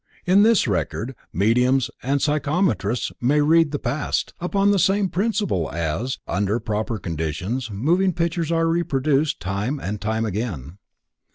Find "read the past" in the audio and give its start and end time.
3.39-4.33